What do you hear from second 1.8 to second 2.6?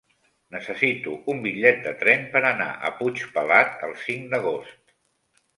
de tren per